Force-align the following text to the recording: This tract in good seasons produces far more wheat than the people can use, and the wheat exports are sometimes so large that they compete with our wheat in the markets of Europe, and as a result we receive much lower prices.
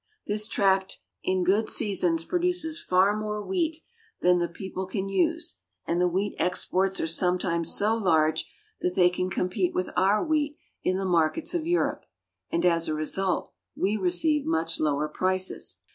This 0.25 0.47
tract 0.47 0.99
in 1.23 1.43
good 1.43 1.69
seasons 1.69 2.23
produces 2.23 2.81
far 2.81 3.15
more 3.15 3.39
wheat 3.39 3.81
than 4.21 4.39
the 4.39 4.47
people 4.47 4.87
can 4.87 5.09
use, 5.09 5.59
and 5.85 6.01
the 6.01 6.07
wheat 6.07 6.33
exports 6.39 6.99
are 6.99 7.05
sometimes 7.05 7.71
so 7.75 7.95
large 7.95 8.49
that 8.81 8.95
they 8.95 9.11
compete 9.11 9.75
with 9.75 9.91
our 9.95 10.25
wheat 10.25 10.57
in 10.81 10.97
the 10.97 11.05
markets 11.05 11.53
of 11.53 11.67
Europe, 11.67 12.05
and 12.49 12.65
as 12.65 12.87
a 12.87 12.95
result 12.95 13.51
we 13.75 13.95
receive 13.95 14.43
much 14.43 14.79
lower 14.79 15.07
prices. 15.07 15.81